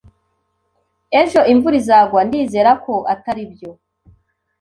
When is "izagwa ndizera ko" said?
1.81-2.93